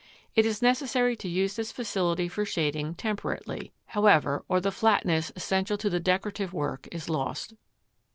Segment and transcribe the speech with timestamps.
[0.35, 5.77] It is necessary to use this facility for shading temperately, however, or the flatness essential
[5.77, 7.53] to decorative work is lost.